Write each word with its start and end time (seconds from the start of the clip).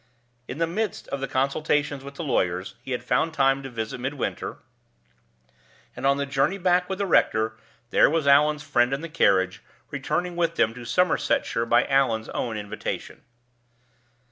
In 0.47 0.57
the 0.57 0.65
midst 0.65 1.07
of 1.09 1.19
the 1.21 1.27
consultations 1.27 2.03
with 2.03 2.15
the 2.15 2.23
lawyers 2.23 2.73
he 2.81 2.89
had 2.89 3.03
found 3.03 3.35
time 3.35 3.61
to 3.61 3.69
visit 3.69 3.99
Midwinter, 4.01 4.57
and 5.95 6.07
on 6.07 6.17
the 6.17 6.25
journey 6.25 6.57
back 6.57 6.89
with 6.89 6.97
the 6.97 7.05
rector 7.05 7.55
there 7.91 8.09
was 8.09 8.25
Allan's 8.25 8.63
friend 8.63 8.93
in 8.95 9.01
the 9.01 9.09
carriage, 9.09 9.61
returning 9.91 10.35
with 10.35 10.55
them 10.55 10.73
to 10.73 10.85
Somersetshire 10.85 11.67
by 11.67 11.85
Allan's 11.85 12.29
own 12.29 12.57
invitation. 12.57 13.21